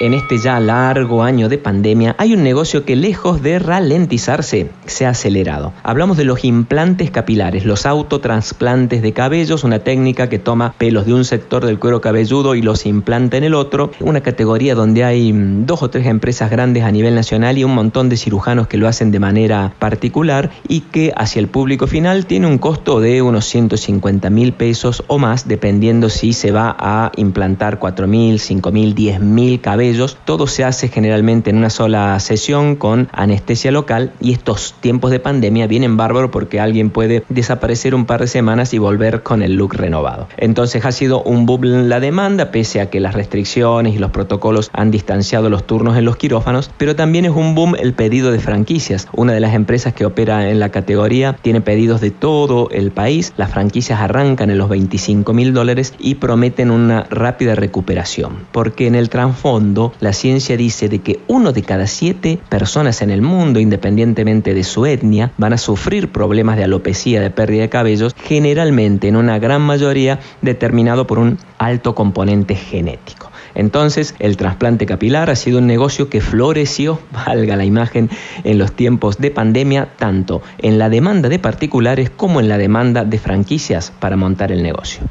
[0.00, 5.04] en este ya largo año de pandemia hay un negocio que lejos de ralentizarse se
[5.04, 5.74] ha acelerado.
[5.82, 11.12] Hablamos de los implantes capilares, los autotransplantes de cabellos, una técnica que toma pelos de
[11.12, 15.34] un sector del cuero cabelludo y los implanta en el otro, una categoría donde hay
[15.34, 18.78] mm, dos o tres empresas grandes a nivel nacional y un montón de cirujanos que
[18.78, 23.20] lo hacen de manera particular y que hacia el público final tiene un costo de
[23.20, 28.72] unos 150 mil pesos o más dependiendo si se va a implantar 4 mil, 5
[28.72, 29.89] mil, 10 mil cabellos
[30.24, 35.20] todo se hace generalmente en una sola sesión con anestesia local y estos tiempos de
[35.20, 39.54] pandemia vienen bárbaros porque alguien puede desaparecer un par de semanas y volver con el
[39.54, 40.28] look renovado.
[40.36, 44.70] Entonces ha sido un boom la demanda pese a que las restricciones y los protocolos
[44.72, 48.38] han distanciado los turnos en los quirófanos, pero también es un boom el pedido de
[48.38, 49.08] franquicias.
[49.12, 53.32] Una de las empresas que opera en la categoría tiene pedidos de todo el país,
[53.36, 58.94] las franquicias arrancan en los 25 mil dólares y prometen una rápida recuperación, porque en
[58.94, 63.60] el trasfondo la ciencia dice de que uno de cada siete personas en el mundo,
[63.60, 69.08] independientemente de su etnia, van a sufrir problemas de alopecia, de pérdida de cabellos, generalmente
[69.08, 73.30] en una gran mayoría determinado por un alto componente genético.
[73.54, 78.10] Entonces, el trasplante capilar ha sido un negocio que floreció, valga la imagen,
[78.44, 83.04] en los tiempos de pandemia, tanto en la demanda de particulares como en la demanda
[83.04, 85.02] de franquicias para montar el negocio.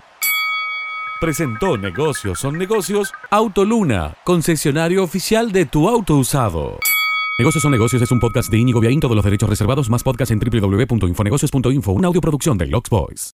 [1.19, 6.79] Presentó Negocios son negocios Autoluna, concesionario oficial de tu auto usado.
[7.37, 10.31] Negocios son negocios es un podcast de Inigo Viaín, todos los derechos reservados, más podcast
[10.31, 13.27] en www.infonegocios.info, una audioproducción de Lux Boys.